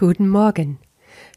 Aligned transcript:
Guten 0.00 0.30
Morgen. 0.30 0.78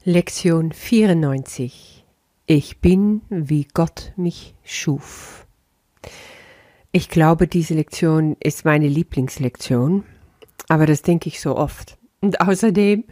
Lektion 0.06 0.72
94. 0.72 2.06
Ich 2.46 2.80
bin, 2.80 3.22
wie 3.30 3.68
Gott 3.74 4.14
mich 4.16 4.56
schuf. 4.64 5.46
Ich 6.94 7.10
glaube, 7.10 7.50
diese 7.50 7.74
Lektion 7.74 8.38
ist 8.40 8.64
meine 8.64 8.88
Lieblingslektion, 8.88 10.06
aber 10.70 10.86
das 10.86 11.02
denke 11.02 11.28
ich 11.28 11.42
so 11.42 11.58
oft. 11.58 11.98
Und 12.22 12.40
außerdem 12.40 13.04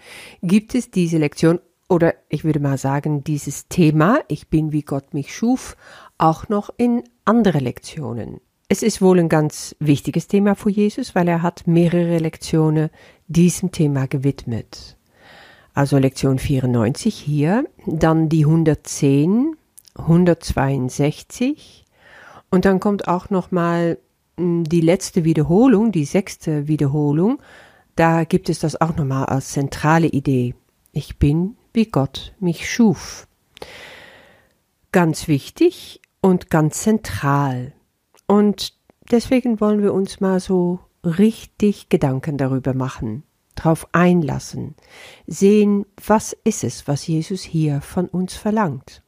gibt 0.41 0.73
es 0.73 0.89
diese 0.89 1.17
Lektion 1.17 1.59
oder 1.89 2.13
ich 2.29 2.45
würde 2.45 2.61
mal 2.61 2.77
sagen, 2.77 3.25
dieses 3.25 3.67
Thema, 3.67 4.21
ich 4.29 4.47
bin, 4.47 4.71
wie 4.71 4.83
Gott 4.83 5.13
mich 5.13 5.35
schuf, 5.35 5.75
auch 6.17 6.47
noch 6.47 6.69
in 6.77 7.03
andere 7.25 7.59
Lektionen. 7.59 8.39
Es 8.69 8.83
ist 8.83 9.01
wohl 9.01 9.19
ein 9.19 9.27
ganz 9.27 9.75
wichtiges 9.79 10.29
Thema 10.29 10.55
für 10.55 10.69
Jesus, 10.69 11.13
weil 11.13 11.27
er 11.27 11.41
hat 11.41 11.67
mehrere 11.67 12.19
Lektionen 12.19 12.89
diesem 13.27 13.73
Thema 13.73 14.07
gewidmet. 14.07 14.95
Also 15.73 15.97
Lektion 15.97 16.37
94 16.37 17.15
hier, 17.15 17.65
dann 17.85 18.27
die 18.27 18.45
110, 18.45 19.55
162 19.95 21.85
und 22.49 22.65
dann 22.65 22.79
kommt 22.79 23.07
auch 23.07 23.29
noch 23.29 23.51
mal 23.51 23.97
hm, 24.37 24.65
die 24.65 24.81
letzte 24.81 25.23
Wiederholung, 25.23 25.91
die 25.91 26.05
sechste 26.05 26.67
Wiederholung. 26.67 27.41
Da 27.95 28.25
gibt 28.25 28.49
es 28.49 28.59
das 28.59 28.79
auch 28.79 28.95
noch 28.95 29.05
mal 29.05 29.25
als 29.25 29.51
zentrale 29.53 30.07
Idee. 30.07 30.55
Ich 30.91 31.17
bin, 31.17 31.55
wie 31.73 31.85
Gott 31.85 32.33
mich 32.39 32.69
schuf. 32.69 33.27
Ganz 34.91 35.29
wichtig 35.29 36.01
und 36.21 36.49
ganz 36.49 36.81
zentral. 36.81 37.73
Und 38.27 38.73
deswegen 39.09 39.61
wollen 39.61 39.81
wir 39.81 39.93
uns 39.93 40.19
mal 40.19 40.41
so 40.41 40.79
richtig 41.05 41.87
Gedanken 41.87 42.37
darüber 42.37 42.73
machen 42.73 43.23
drauf 43.61 43.87
einlassen, 43.91 44.75
sehen, 45.27 45.85
was 46.05 46.35
ist 46.43 46.63
es, 46.63 46.87
was 46.87 47.05
Jesus 47.07 47.41
hier 47.41 47.81
von 47.81 48.07
uns 48.07 48.33
verlangt. 48.33 49.03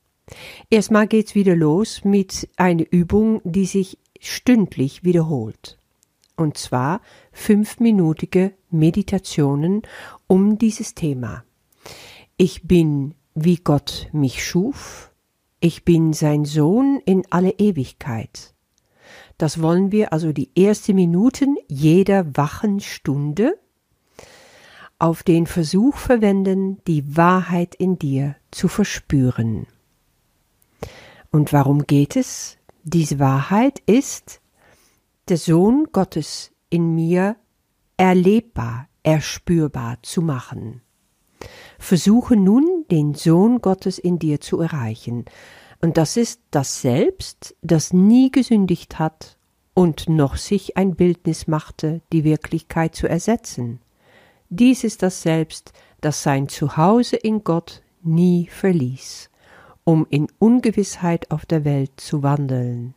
Erstmal 0.69 1.07
geht's 1.07 1.35
wieder 1.35 1.55
los 1.55 2.03
mit 2.03 2.49
einer 2.55 2.85
Übung, 2.91 3.41
die 3.43 3.65
sich 3.65 3.97
stündlich 4.19 5.03
wiederholt. 5.03 5.77
Und 6.35 6.57
zwar 6.57 7.01
fünfminütige 7.31 8.53
Meditationen 8.69 9.83
um 10.27 10.57
dieses 10.57 10.95
Thema. 10.95 11.43
Ich 12.37 12.63
bin, 12.63 13.15
wie 13.35 13.57
Gott 13.57 14.07
mich 14.11 14.43
schuf. 14.43 15.11
Ich 15.59 15.85
bin 15.85 16.13
sein 16.13 16.45
Sohn 16.45 17.01
in 17.05 17.23
alle 17.29 17.51
Ewigkeit. 17.51 18.53
Das 19.37 19.61
wollen 19.61 19.91
wir 19.91 20.13
also 20.13 20.31
die 20.31 20.49
ersten 20.55 20.95
Minuten 20.95 21.57
jeder 21.67 22.35
wachen 22.35 22.79
Stunde 22.79 23.57
auf 25.03 25.21
den 25.21 25.47
Versuch 25.47 25.97
verwenden, 25.97 26.77
die 26.87 27.17
Wahrheit 27.17 27.75
in 27.75 27.99
dir 27.99 28.37
zu 28.51 28.69
verspüren. 28.69 29.67
Und 31.29 31.51
warum 31.51 31.85
geht 31.87 32.15
es? 32.15 32.57
Diese 32.85 33.19
Wahrheit 33.19 33.79
ist, 33.85 34.39
der 35.27 35.35
Sohn 35.35 35.89
Gottes 35.91 36.53
in 36.69 36.95
mir 36.95 37.35
erlebbar, 37.97 38.87
erspürbar 39.03 39.97
zu 40.03 40.21
machen. 40.21 40.81
Versuche 41.79 42.37
nun, 42.37 42.85
den 42.89 43.13
Sohn 43.13 43.59
Gottes 43.59 43.99
in 43.99 44.19
dir 44.19 44.39
zu 44.39 44.61
erreichen. 44.61 45.25
Und 45.81 45.97
das 45.97 46.15
ist 46.15 46.39
das 46.49 46.79
Selbst, 46.79 47.57
das 47.61 47.91
nie 47.91 48.31
gesündigt 48.31 48.99
hat 48.99 49.37
und 49.73 50.07
noch 50.07 50.37
sich 50.37 50.77
ein 50.77 50.95
Bildnis 50.95 51.47
machte, 51.47 51.99
die 52.13 52.23
Wirklichkeit 52.23 52.95
zu 52.95 53.09
ersetzen. 53.09 53.81
Dies 54.55 54.83
ist 54.83 55.01
das 55.01 55.23
Selbst, 55.23 55.73
das 55.99 56.21
sein 56.21 56.47
Zuhause 56.47 57.15
in 57.15 57.43
Gott 57.43 57.81
nie 58.03 58.47
verließ, 58.51 59.31
um 59.83 60.05
in 60.11 60.27
Ungewissheit 60.37 61.31
auf 61.31 61.47
der 61.47 61.65
Welt 61.65 61.93
zu 61.97 62.21
wandeln. 62.21 62.93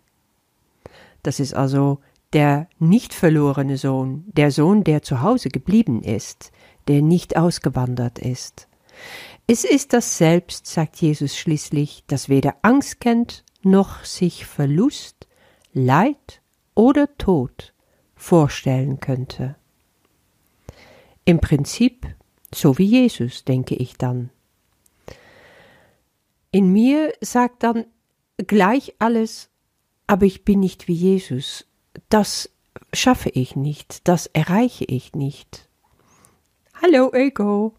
Das 1.22 1.40
ist 1.40 1.54
also 1.54 2.00
der 2.34 2.68
nicht 2.78 3.14
verlorene 3.14 3.78
Sohn, 3.78 4.24
der 4.26 4.50
Sohn, 4.50 4.84
der 4.84 5.00
zu 5.00 5.22
Hause 5.22 5.48
geblieben 5.48 6.02
ist, 6.02 6.52
der 6.88 7.00
nicht 7.00 7.38
ausgewandert 7.38 8.18
ist. 8.18 8.68
Es 9.46 9.64
ist 9.64 9.94
das 9.94 10.18
Selbst, 10.18 10.66
sagt 10.66 10.96
Jesus 10.96 11.38
schließlich, 11.38 12.04
das 12.06 12.28
weder 12.28 12.56
Angst 12.60 13.00
kennt, 13.00 13.44
noch 13.62 14.04
sich 14.04 14.44
Verlust, 14.44 15.26
Leid 15.72 16.42
oder 16.74 17.16
Tod 17.16 17.72
vorstellen 18.14 19.00
könnte. 19.00 19.56
Im 21.26 21.40
Prinzip 21.40 22.06
so 22.54 22.78
wie 22.78 22.84
Jesus, 22.84 23.44
denke 23.44 23.74
ich 23.74 23.96
dann. 23.98 24.30
In 26.52 26.72
mir 26.72 27.12
sagt 27.20 27.64
dann 27.64 27.84
gleich 28.38 28.94
alles, 29.00 29.50
aber 30.06 30.24
ich 30.24 30.44
bin 30.44 30.60
nicht 30.60 30.88
wie 30.88 30.94
Jesus. 30.94 31.66
Das 32.08 32.48
schaffe 32.92 33.30
ich 33.30 33.56
nicht, 33.56 34.06
das 34.08 34.26
erreiche 34.26 34.84
ich 34.84 35.14
nicht. 35.14 35.68
Hallo 36.80 37.12
Ego, 37.12 37.74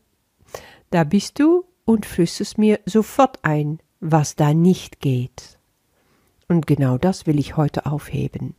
da 0.90 1.06
bist 1.06 1.40
du 1.40 1.64
und 1.86 2.06
flüsterst 2.06 2.58
mir 2.58 2.82
sofort 2.86 3.40
ein, 3.44 3.80
was 4.02 4.36
da 4.36 4.54
nicht 4.54 5.00
geht. 5.00 5.57
Und 6.50 6.66
genau 6.66 6.98
das 6.98 7.28
will 7.28 7.40
ich 7.40 7.58
heute 7.58 7.86
aufheben. 7.86 8.56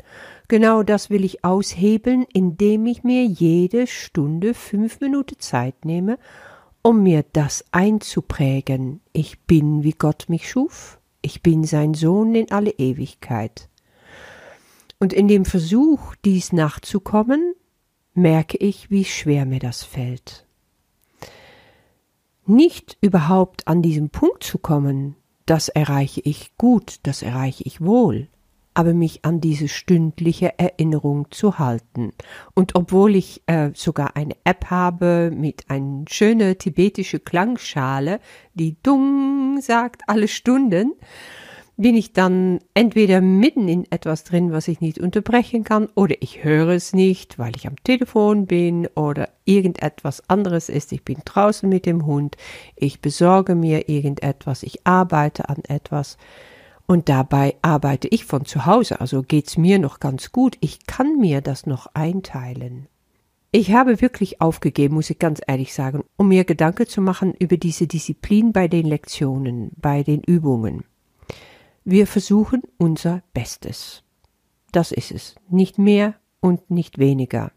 Genau 0.47 0.82
das 0.82 1.09
will 1.09 1.25
ich 1.25 1.44
aushebeln, 1.44 2.26
indem 2.32 2.84
ich 2.87 3.03
mir 3.03 3.25
jede 3.25 3.87
Stunde 3.87 4.53
fünf 4.53 5.00
Minuten 5.00 5.38
Zeit 5.38 5.87
nehme, 5.87 6.19
um 6.82 7.03
mir 7.03 7.25
das 7.32 7.65
einzuprägen. 7.72 9.00
Ich 9.12 9.41
bin, 9.41 9.84
wie 9.84 9.93
Gott 9.93 10.27
mich 10.28 10.50
schuf. 10.50 11.00
Ich 11.22 11.43
bin 11.43 11.65
sein 11.65 11.94
Sohn 11.94 12.34
in 12.34 12.50
alle 12.50 12.72
Ewigkeit. 12.72 13.71
Und 14.98 15.15
in 15.15 15.27
dem 15.27 15.47
Versuch, 15.47 16.15
dies 16.25 16.53
nachzukommen, 16.53 17.54
merke 18.12 18.59
ich, 18.59 18.91
wie 18.91 19.04
schwer 19.04 19.47
mir 19.47 19.60
das 19.60 19.82
fällt. 19.82 20.47
Nicht 22.44 22.98
überhaupt 23.00 23.66
an 23.66 23.81
diesem 23.81 24.10
Punkt 24.10 24.43
zu 24.43 24.59
kommen, 24.59 25.16
das 25.48 25.69
erreiche 25.69 26.20
ich 26.25 26.56
gut, 26.59 27.00
das 27.04 27.22
erreiche 27.22 27.64
ich 27.64 27.81
wohl, 27.81 28.28
aber 28.75 28.92
mich 28.92 29.25
an 29.25 29.41
diese 29.41 29.66
stündliche 29.66 30.59
Erinnerung 30.59 31.31
zu 31.31 31.59
halten. 31.59 32.12
Und 32.54 32.75
obwohl 32.75 33.16
ich 33.16 33.42
äh, 33.47 33.70
sogar 33.75 34.14
eine 34.14 34.36
App 34.44 34.66
habe 34.66 35.32
mit 35.34 35.70
einer 35.70 36.04
schönen 36.06 36.59
tibetische 36.59 37.19
Klangschale, 37.19 38.20
die 38.53 38.76
Dung 38.82 39.60
sagt 39.62 40.03
alle 40.06 40.28
Stunden, 40.28 40.92
bin 41.78 41.97
ich 41.97 42.12
dann 42.12 42.59
entweder 42.75 43.21
mitten 43.21 43.69
in 43.69 43.91
etwas 43.91 44.25
drin, 44.25 44.50
was 44.50 44.66
ich 44.66 44.81
nicht 44.81 44.99
unterbrechen 44.99 45.62
kann, 45.62 45.89
oder 45.94 46.16
ich 46.21 46.43
höre 46.43 46.71
es 46.71 46.93
nicht, 46.93 47.39
weil 47.39 47.55
ich 47.55 47.69
am 47.69 47.77
Telefon 47.84 48.47
bin 48.47 48.89
oder 48.97 49.28
irgendetwas 49.44 50.28
anderes 50.28 50.69
ist. 50.69 50.91
Ich 50.91 51.05
bin 51.05 51.19
draußen 51.25 51.69
mit 51.69 51.87
dem 51.87 52.05
Hund, 52.05 52.37
ich 52.75 53.00
besorge 53.00 53.55
mir 53.55 53.89
irgendetwas, 53.89 54.65
ich 54.65 54.84
arbeite 54.84 55.49
an 55.49 55.62
etwas. 55.69 56.19
Und 56.87 57.09
dabei 57.09 57.55
arbeite 57.62 58.09
ich 58.09 58.25
von 58.25 58.45
zu 58.45 58.66
Hause, 58.66 59.00
also 59.00 59.22
geht's 59.22 59.56
mir 59.56 59.78
noch 59.78 60.00
ganz 60.00 60.33
gut. 60.33 60.56
Ich 60.60 60.84
kann 60.87 61.19
mir 61.19 61.43
das 61.43 61.65
noch 61.65 61.87
einteilen. 61.95 62.89
Ich 63.53 63.72
habe 63.72 64.00
wirklich 64.00 64.41
aufgegeben, 64.41 64.95
muss 64.95 65.10
ich 65.10 65.21
ganz 65.21 65.41
ehrlich 65.47 65.72
sagen, 65.72 66.03
um 66.16 66.28
mir 66.28 66.45
Gedanken 66.45 66.89
zu 66.89 67.00
machen 67.00 67.34
über 67.39 67.56
diese 67.56 67.87
Disziplin 67.87 68.53
bei 68.53 68.66
den 68.66 68.84
Lektionen, 68.84 69.71
bei 69.77 70.03
den 70.03 70.22
Übungen. 70.22 70.83
Wir 71.91 72.06
versuchen 72.06 72.60
unser 72.76 73.22
Bestes. 73.32 74.03
Das 74.72 74.93
ist 74.93 75.10
es. 75.10 75.37
Nicht 75.49 75.78
mehr 75.78 76.16
und 76.41 76.71
nicht 76.71 76.99
weniger. 76.99 77.50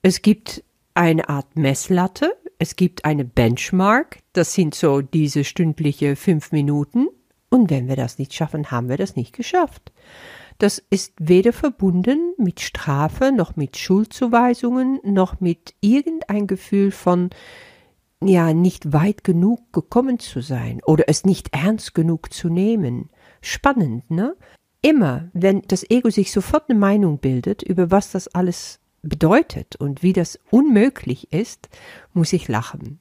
Es 0.00 0.22
gibt 0.22 0.64
eine 0.94 1.28
Art 1.28 1.54
Messlatte, 1.54 2.34
es 2.58 2.76
gibt 2.76 3.04
eine 3.04 3.26
Benchmark, 3.26 4.20
das 4.32 4.54
sind 4.54 4.74
so 4.74 5.02
diese 5.02 5.44
stündliche 5.44 6.16
fünf 6.16 6.50
Minuten, 6.50 7.08
und 7.50 7.68
wenn 7.68 7.88
wir 7.88 7.96
das 7.96 8.18
nicht 8.18 8.32
schaffen, 8.32 8.70
haben 8.70 8.88
wir 8.88 8.96
das 8.96 9.16
nicht 9.16 9.34
geschafft. 9.34 9.92
Das 10.56 10.82
ist 10.88 11.12
weder 11.18 11.52
verbunden 11.52 12.32
mit 12.38 12.60
Strafe, 12.60 13.32
noch 13.32 13.54
mit 13.54 13.76
Schuldzuweisungen, 13.76 14.98
noch 15.04 15.40
mit 15.40 15.74
irgendein 15.82 16.46
Gefühl 16.46 16.90
von 16.90 17.28
ja 18.22 18.52
nicht 18.52 18.92
weit 18.92 19.24
genug 19.24 19.72
gekommen 19.72 20.18
zu 20.18 20.40
sein 20.40 20.80
oder 20.84 21.04
es 21.08 21.24
nicht 21.24 21.54
ernst 21.54 21.94
genug 21.94 22.32
zu 22.32 22.48
nehmen. 22.48 23.10
Spannend, 23.40 24.10
ne? 24.10 24.36
Immer, 24.82 25.28
wenn 25.34 25.62
das 25.62 25.88
Ego 25.90 26.10
sich 26.10 26.32
sofort 26.32 26.70
eine 26.70 26.78
Meinung 26.78 27.18
bildet, 27.18 27.62
über 27.62 27.90
was 27.90 28.12
das 28.12 28.28
alles 28.28 28.80
bedeutet 29.02 29.76
und 29.76 30.02
wie 30.02 30.12
das 30.12 30.38
unmöglich 30.50 31.32
ist, 31.32 31.68
muss 32.14 32.32
ich 32.32 32.48
lachen. 32.48 33.00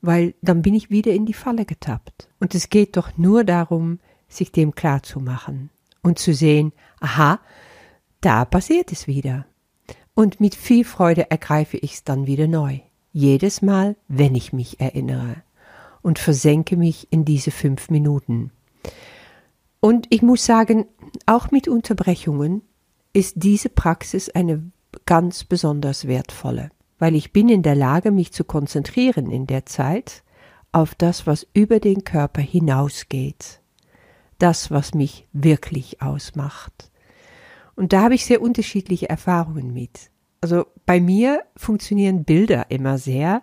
Weil 0.00 0.34
dann 0.42 0.62
bin 0.62 0.74
ich 0.74 0.90
wieder 0.90 1.12
in 1.12 1.26
die 1.26 1.34
Falle 1.34 1.64
getappt. 1.64 2.28
Und 2.40 2.54
es 2.54 2.68
geht 2.68 2.96
doch 2.96 3.16
nur 3.16 3.44
darum, 3.44 4.00
sich 4.28 4.52
dem 4.52 4.74
klar 4.74 5.02
zu 5.02 5.20
machen 5.20 5.70
und 6.02 6.18
zu 6.18 6.34
sehen, 6.34 6.72
aha, 7.00 7.40
da 8.20 8.44
passiert 8.44 8.92
es 8.92 9.06
wieder. 9.06 9.46
Und 10.14 10.40
mit 10.40 10.54
viel 10.54 10.84
Freude 10.84 11.30
ergreife 11.30 11.76
ich 11.78 11.94
es 11.94 12.04
dann 12.04 12.26
wieder 12.26 12.48
neu. 12.48 12.80
jedes 13.12 13.62
Mal, 13.62 13.96
wenn 14.08 14.34
ich 14.34 14.52
mich 14.52 14.80
erinnere 14.80 15.36
und 16.00 16.18
versenke 16.18 16.76
mich 16.76 17.08
in 17.10 17.24
diese 17.24 17.50
fünf 17.50 17.90
Minuten. 17.90 18.50
Und 19.84 20.06
ich 20.10 20.22
muss 20.22 20.46
sagen, 20.46 20.86
auch 21.26 21.50
mit 21.50 21.66
Unterbrechungen 21.66 22.62
ist 23.12 23.34
diese 23.38 23.68
Praxis 23.68 24.28
eine 24.28 24.70
ganz 25.06 25.42
besonders 25.42 26.06
wertvolle, 26.06 26.70
weil 27.00 27.16
ich 27.16 27.32
bin 27.32 27.48
in 27.48 27.64
der 27.64 27.74
Lage, 27.74 28.12
mich 28.12 28.32
zu 28.32 28.44
konzentrieren 28.44 29.28
in 29.28 29.48
der 29.48 29.66
Zeit 29.66 30.22
auf 30.70 30.94
das, 30.94 31.26
was 31.26 31.48
über 31.52 31.80
den 31.80 32.04
Körper 32.04 32.40
hinausgeht, 32.40 33.60
das, 34.38 34.70
was 34.70 34.94
mich 34.94 35.26
wirklich 35.32 36.00
ausmacht. 36.00 36.92
Und 37.74 37.92
da 37.92 38.02
habe 38.02 38.14
ich 38.14 38.24
sehr 38.24 38.40
unterschiedliche 38.40 39.08
Erfahrungen 39.08 39.74
mit. 39.74 40.12
Also 40.40 40.66
bei 40.86 41.00
mir 41.00 41.42
funktionieren 41.56 42.22
Bilder 42.22 42.66
immer 42.70 42.98
sehr 42.98 43.42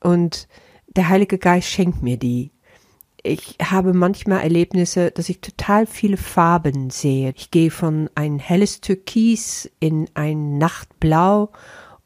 und 0.00 0.46
der 0.86 1.08
Heilige 1.08 1.38
Geist 1.38 1.66
schenkt 1.66 2.00
mir 2.00 2.16
die. 2.16 2.53
Ich 3.26 3.56
habe 3.62 3.94
manchmal 3.94 4.42
Erlebnisse, 4.42 5.10
dass 5.10 5.30
ich 5.30 5.40
total 5.40 5.86
viele 5.86 6.18
Farben 6.18 6.90
sehe. 6.90 7.32
Ich 7.34 7.50
gehe 7.50 7.70
von 7.70 8.10
ein 8.14 8.38
helles 8.38 8.82
Türkis 8.82 9.70
in 9.80 10.10
ein 10.12 10.58
Nachtblau 10.58 11.50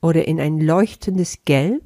oder 0.00 0.28
in 0.28 0.40
ein 0.40 0.60
leuchtendes 0.60 1.40
Gelb 1.44 1.82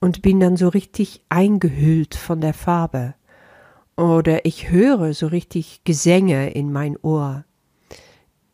und 0.00 0.20
bin 0.20 0.40
dann 0.40 0.56
so 0.56 0.66
richtig 0.66 1.22
eingehüllt 1.28 2.16
von 2.16 2.40
der 2.40 2.52
Farbe. 2.52 3.14
Oder 3.96 4.44
ich 4.44 4.68
höre 4.68 5.14
so 5.14 5.28
richtig 5.28 5.82
Gesänge 5.84 6.50
in 6.50 6.72
mein 6.72 6.96
Ohr. 7.02 7.44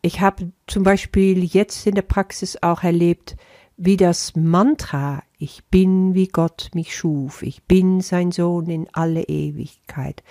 Ich 0.02 0.20
habe 0.20 0.52
zum 0.66 0.82
Beispiel 0.82 1.43
jetzt 1.43 1.87
in 1.87 1.94
der 1.94 2.02
Praxis 2.02 2.58
auch 2.60 2.82
erlebt, 2.82 3.34
wie 3.76 3.96
das 3.96 4.34
Mantra 4.34 5.23
Ich 5.38 5.64
bin, 5.67 6.14
wie 6.14 6.28
Gott 6.28 6.70
mich 6.75 6.96
schuf, 6.96 7.43
ich 7.43 7.64
bin 7.64 8.00
sein 8.00 8.32
Sohn 8.32 8.69
in 8.70 8.88
alle 8.93 9.25
Ewigkeit, 9.25 10.23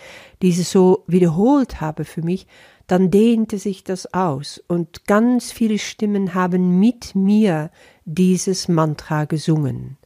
dieses 0.41 0.71
so 0.71 1.03
wiederholt 1.07 1.79
habe 1.79 2.05
für 2.05 2.23
mich, 2.23 2.47
dann 2.87 3.11
dehnte 3.11 3.59
sich 3.59 3.83
das 3.83 4.13
aus 4.13 4.63
und 4.67 5.05
ganz 5.05 5.51
viele 5.51 5.77
Stimmen 5.77 6.33
haben 6.33 6.79
mit 6.79 7.13
mir 7.15 7.69
dieses 8.05 8.67
Mantra 8.67 9.25
gesungen. 9.25 9.97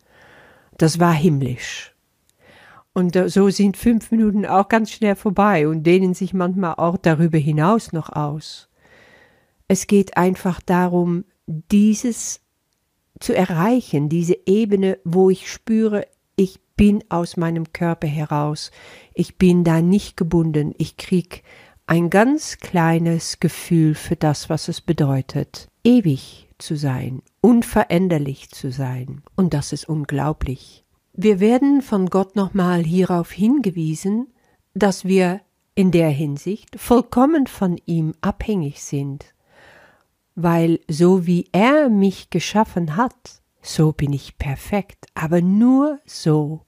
Das 0.77 0.99
war 0.99 1.13
himmlisch. 1.13 1.93
Und 2.93 3.17
so 3.27 3.49
sind 3.49 3.77
fünf 3.77 4.11
Minuten 4.11 4.45
auch 4.45 4.67
ganz 4.67 4.91
schnell 4.91 5.15
vorbei 5.15 5.67
und 5.67 5.83
dehnen 5.83 6.13
sich 6.13 6.33
manchmal 6.33 6.75
auch 6.75 6.97
darüber 6.97 7.37
hinaus 7.37 7.93
noch 7.93 8.09
aus. 8.09 8.69
Es 9.67 9.87
geht 9.87 10.17
einfach 10.17 10.59
darum, 10.61 11.23
dieses 11.45 12.41
zu 13.19 13.35
erreichen, 13.35 14.09
diese 14.09 14.37
Ebene, 14.45 14.97
wo 15.03 15.29
ich 15.29 15.51
spüre, 15.51 16.07
ich 16.35 16.59
bin 16.75 17.03
aus 17.09 17.35
meinem 17.35 17.73
Körper 17.73 18.07
heraus, 18.07 18.71
ich 19.13 19.37
bin 19.37 19.63
da 19.63 19.81
nicht 19.81 20.15
gebunden, 20.15 20.73
ich 20.77 20.97
krieg 20.97 21.43
ein 21.85 22.09
ganz 22.09 22.57
kleines 22.59 23.39
Gefühl 23.39 23.95
für 23.95 24.15
das, 24.15 24.49
was 24.49 24.67
es 24.67 24.79
bedeutet, 24.79 25.67
ewig 25.83 26.47
zu 26.57 26.77
sein, 26.77 27.21
unveränderlich 27.41 28.49
zu 28.51 28.71
sein, 28.71 29.23
und 29.35 29.53
das 29.53 29.73
ist 29.73 29.89
unglaublich. 29.89 30.85
Wir 31.13 31.39
werden 31.39 31.81
von 31.81 32.05
Gott 32.05 32.35
nochmal 32.35 32.83
hierauf 32.83 33.31
hingewiesen, 33.31 34.27
dass 34.73 35.03
wir 35.03 35.41
in 35.75 35.91
der 35.91 36.09
Hinsicht 36.09 36.79
vollkommen 36.79 37.47
von 37.47 37.77
ihm 37.85 38.13
abhängig 38.21 38.81
sind 38.81 39.33
weil 40.43 40.79
so 40.87 41.25
wie 41.25 41.47
er 41.51 41.89
mich 41.89 42.29
geschaffen 42.29 42.95
hat, 42.95 43.41
so 43.61 43.91
bin 43.91 44.13
ich 44.13 44.37
perfekt, 44.37 45.07
aber 45.13 45.41
nur 45.41 45.99
so. 46.05 46.61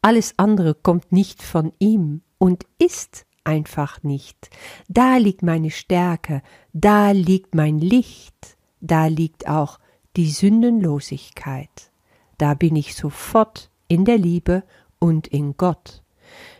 Alles 0.00 0.34
andere 0.38 0.74
kommt 0.74 1.12
nicht 1.12 1.42
von 1.42 1.72
ihm 1.78 2.22
und 2.38 2.66
ist 2.78 3.26
einfach 3.44 4.02
nicht. 4.02 4.50
Da 4.88 5.16
liegt 5.16 5.42
meine 5.42 5.70
Stärke, 5.70 6.42
da 6.72 7.10
liegt 7.10 7.54
mein 7.54 7.78
Licht, 7.78 8.56
da 8.80 9.06
liegt 9.06 9.48
auch 9.48 9.78
die 10.16 10.30
Sündenlosigkeit. 10.30 11.90
Da 12.38 12.54
bin 12.54 12.76
ich 12.76 12.94
sofort 12.94 13.70
in 13.88 14.04
der 14.04 14.18
Liebe 14.18 14.64
und 14.98 15.28
in 15.28 15.56
Gott. 15.56 16.01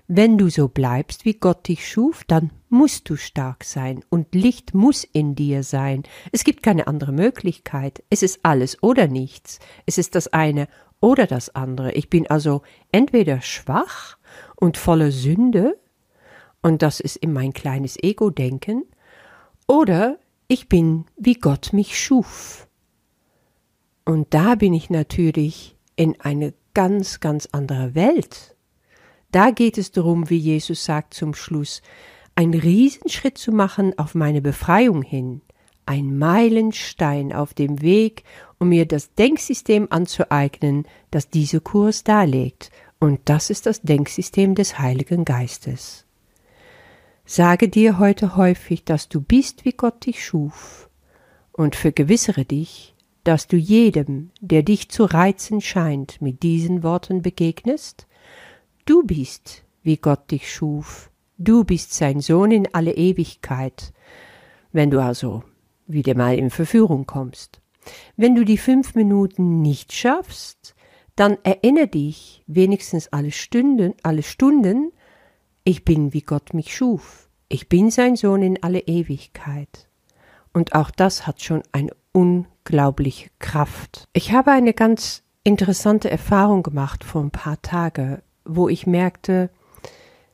Wenn 0.09 0.37
du 0.37 0.51
so 0.51 0.69
bleibst, 0.69 1.25
wie 1.25 1.35
Gott 1.35 1.69
dich 1.69 1.89
schuf, 1.89 2.25
dann 2.25 2.51
musst 2.69 3.09
du 3.09 3.17
stark 3.17 3.65
sein 3.65 4.05
und 4.11 4.35
Licht 4.35 4.75
muss 4.75 5.05
in 5.05 5.35
dir 5.35 5.63
sein. 5.63 6.03
Es 6.33 6.45
gibt 6.45 6.63
keine 6.63 6.87
andere 6.87 7.13
Möglichkeit. 7.13 8.03
Es 8.11 8.23
ist 8.23 8.41
alles 8.43 8.83
oder 8.83 9.07
nichts. 9.07 9.59
Es 9.87 9.99
ist 9.99 10.15
das 10.15 10.29
eine 10.29 10.69
oder 11.01 11.27
das 11.27 11.55
andere. 11.55 11.93
Ich 11.93 12.11
bin 12.11 12.29
also 12.29 12.63
entweder 12.91 13.41
schwach 13.41 14.17
und 14.57 14.77
voller 14.77 15.11
Sünde, 15.11 15.79
und 16.63 16.83
das 16.83 17.01
ist 17.01 17.17
in 17.17 17.33
mein 17.33 17.53
kleines 17.53 17.97
Ego-Denken, 18.01 18.85
oder 19.67 20.19
ich 20.47 20.69
bin, 20.69 21.07
wie 21.17 21.35
Gott 21.35 21.73
mich 21.73 21.99
schuf. 21.99 22.69
Und 24.05 24.33
da 24.35 24.55
bin 24.55 24.75
ich 24.75 24.91
natürlich 24.91 25.77
in 25.97 26.21
eine 26.21 26.55
ganz, 26.75 27.21
ganz 27.21 27.49
andere 27.53 27.95
Welt. 27.95 28.52
Da 29.33 29.51
geht 29.51 29.79
es 29.79 29.91
darum, 29.91 30.29
wie 30.29 30.37
Jesus 30.37 30.85
sagt 30.85 31.15
zum 31.15 31.35
Schluss, 31.35 31.81
einen 32.35 32.55
Riesenschritt 32.55 33.39
zu 33.39 33.51
machen 33.51 33.99
auf 33.99 34.15
meine 34.15 34.43
Befreiung 34.43 35.03
hin, 35.03 35.41
ein 35.87 36.19
Meilenstein 36.19 37.33
auf 37.33 37.55
dem 37.55 37.81
Weg, 37.81 38.25
um 38.59 38.69
mir 38.69 38.87
das 38.87 39.15
Denksystem 39.15 39.89
anzueignen, 39.91 40.87
das 41.11 41.31
diese 41.31 41.61
Kurs 41.61 42.05
darlegt, 42.05 42.71
und 43.01 43.21
das 43.25 43.51
ist 43.51 43.67
das 43.67 43.81
Denksystem 43.81 44.55
des 44.55 44.79
Heiligen 44.79 45.25
Geistes. 45.25 46.07
Sage 47.25 47.69
dir 47.69 47.99
heute 47.99 48.37
häufig, 48.37 48.85
dass 48.85 49.09
du 49.09 49.21
bist, 49.21 49.65
wie 49.65 49.73
Gott 49.73 50.07
dich 50.07 50.25
schuf, 50.25 50.91
und 51.53 51.75
vergewissere 51.75 52.45
dich, 52.45 52.95
dass 53.25 53.47
du 53.47 53.57
jedem, 53.57 54.31
der 54.41 54.63
dich 54.63 54.91
zu 54.91 55.05
reizen 55.05 55.61
scheint, 55.61 56.21
mit 56.21 56.43
diesen 56.43 56.83
Worten 56.83 57.23
begegnest 57.23 58.07
Du 58.85 59.05
bist, 59.05 59.63
wie 59.85 59.97
Gott 59.97 60.31
dich 60.33 60.53
schuf. 60.53 61.11
Du 61.39 61.63
bist 61.63 61.95
sein 61.95 62.21
Sohn 62.21 62.51
in 62.51 62.75
alle 62.75 62.95
Ewigkeit. 62.95 63.93
Wenn 64.73 64.91
du 64.91 65.01
also 65.01 65.45
wieder 65.87 66.17
mal 66.17 66.37
in 66.37 66.51
Verführung 66.51 67.07
kommst. 67.07 67.61
Wenn 68.17 68.35
du 68.35 68.45
die 68.45 68.59
fünf 68.59 68.97
Minuten 68.97 69.63
nicht 69.63 69.93
schaffst, 69.93 70.75
dann 71.15 71.39
erinnere 71.45 71.89
dich 71.89 72.43
wenigstens 72.49 73.09
alle 73.09 73.31
Stunden, 73.31 73.95
alle 74.03 74.25
Stunden, 74.25 74.93
ich 75.63 75.85
bin 75.85 76.13
wie 76.13 76.23
Gott 76.23 76.53
mich 76.53 76.77
schuf. 76.77 77.29
Ich 77.49 77.69
bin 77.69 77.91
sein 77.91 78.17
Sohn 78.17 78.43
in 78.43 78.63
alle 78.65 78.81
Ewigkeit. 78.81 79.89
Und 80.53 80.75
auch 80.75 80.91
das 80.91 81.27
hat 81.27 81.41
schon 81.41 81.63
eine 81.71 81.95
unglaubliche 82.11 83.31
Kraft. 83.39 84.09
Ich 84.13 84.33
habe 84.33 84.51
eine 84.51 84.75
ganz 84.75 85.23
interessante 85.45 86.11
Erfahrung 86.11 86.65
gemacht 86.65 87.05
vor 87.05 87.23
ein 87.23 87.31
paar 87.31 87.63
Tagen 87.63 88.23
wo 88.45 88.69
ich 88.69 88.87
merkte, 88.87 89.51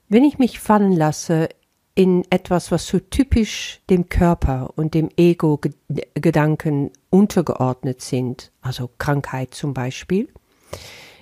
wenn 0.08 0.24
ich 0.24 0.38
mich 0.38 0.58
fallen 0.58 0.92
lasse 0.92 1.48
in 1.94 2.24
etwas, 2.30 2.70
was 2.70 2.86
so 2.86 3.00
typisch 3.00 3.80
dem 3.90 4.08
Körper 4.08 4.72
und 4.76 4.94
dem 4.94 5.08
Ego-Gedanken 5.16 6.92
untergeordnet 7.10 8.00
sind, 8.00 8.52
also 8.60 8.88
Krankheit 8.98 9.52
zum 9.52 9.74
Beispiel, 9.74 10.28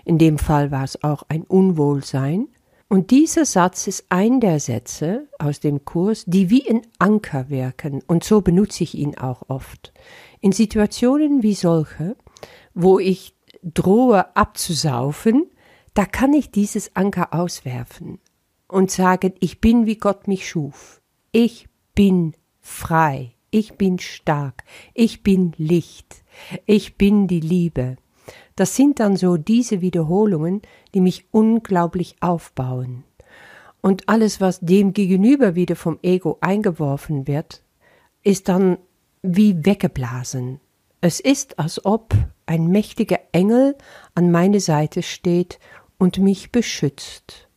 in 0.04 0.18
dem 0.18 0.38
Fall 0.38 0.70
war 0.70 0.84
es 0.84 1.02
auch 1.02 1.24
ein 1.28 1.42
Unwohlsein, 1.42 2.48
und 2.88 3.10
dieser 3.10 3.44
Satz 3.46 3.88
ist 3.88 4.06
ein 4.10 4.38
der 4.38 4.60
Sätze 4.60 5.26
aus 5.40 5.58
dem 5.58 5.84
Kurs, 5.84 6.22
die 6.26 6.50
wie 6.50 6.70
ein 6.70 6.82
Anker 7.00 7.48
wirken, 7.48 8.02
und 8.06 8.22
so 8.22 8.42
benutze 8.42 8.84
ich 8.84 8.94
ihn 8.94 9.18
auch 9.18 9.42
oft. 9.48 9.92
In 10.40 10.52
Situationen 10.52 11.42
wie 11.42 11.54
solche, 11.54 12.16
wo 12.74 13.00
ich 13.00 13.34
drohe 13.62 14.36
abzusaufen, 14.36 15.46
da 15.96 16.04
kann 16.04 16.34
ich 16.34 16.50
dieses 16.50 16.94
Anker 16.94 17.32
auswerfen 17.32 18.18
und 18.68 18.90
sagen, 18.90 19.32
ich 19.40 19.62
bin 19.62 19.86
wie 19.86 19.96
Gott 19.96 20.28
mich 20.28 20.46
schuf. 20.46 21.00
Ich 21.32 21.68
bin 21.94 22.34
frei. 22.60 23.32
Ich 23.50 23.78
bin 23.78 23.98
stark. 23.98 24.64
Ich 24.92 25.22
bin 25.22 25.54
Licht. 25.56 26.22
Ich 26.66 26.98
bin 26.98 27.28
die 27.28 27.40
Liebe. 27.40 27.96
Das 28.56 28.76
sind 28.76 29.00
dann 29.00 29.16
so 29.16 29.38
diese 29.38 29.80
Wiederholungen, 29.80 30.60
die 30.92 31.00
mich 31.00 31.28
unglaublich 31.30 32.16
aufbauen. 32.20 33.04
Und 33.80 34.06
alles, 34.06 34.38
was 34.38 34.60
dem 34.60 34.92
gegenüber 34.92 35.54
wieder 35.54 35.76
vom 35.76 35.98
Ego 36.02 36.36
eingeworfen 36.42 37.26
wird, 37.26 37.62
ist 38.22 38.48
dann 38.48 38.76
wie 39.22 39.64
weggeblasen. 39.64 40.60
Es 41.00 41.20
ist, 41.20 41.58
als 41.58 41.86
ob 41.86 42.14
ein 42.44 42.66
mächtiger 42.66 43.20
Engel 43.32 43.76
an 44.14 44.30
meine 44.30 44.60
Seite 44.60 45.02
steht 45.02 45.58
und 45.98 46.18
mich 46.18 46.52
beschützt. 46.52 47.48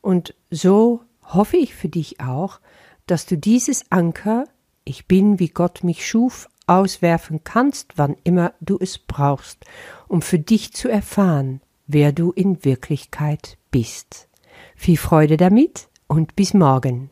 Und 0.00 0.34
so 0.50 1.02
hoffe 1.22 1.56
ich 1.56 1.74
für 1.74 1.88
dich 1.88 2.20
auch, 2.20 2.60
dass 3.06 3.26
du 3.26 3.36
dieses 3.36 3.90
Anker, 3.90 4.44
ich 4.84 5.06
bin, 5.06 5.38
wie 5.38 5.48
Gott 5.48 5.84
mich 5.84 6.06
schuf, 6.06 6.48
auswerfen 6.66 7.42
kannst, 7.42 7.92
wann 7.96 8.16
immer 8.22 8.54
du 8.60 8.78
es 8.80 8.98
brauchst, 8.98 9.64
um 10.08 10.22
für 10.22 10.38
dich 10.38 10.72
zu 10.72 10.88
erfahren, 10.88 11.60
wer 11.86 12.12
du 12.12 12.30
in 12.30 12.64
Wirklichkeit 12.64 13.58
bist. 13.70 14.28
Viel 14.76 14.96
Freude 14.96 15.36
damit 15.36 15.88
und 16.06 16.36
bis 16.36 16.54
morgen. 16.54 17.10